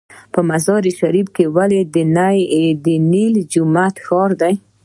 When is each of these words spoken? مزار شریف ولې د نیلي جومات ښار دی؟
مزار 0.49 0.83
شریف 0.99 1.27
ولې 1.55 1.79
د 2.85 2.87
نیلي 3.11 3.43
جومات 3.53 3.95
ښار 4.05 4.31
دی؟ 4.41 4.53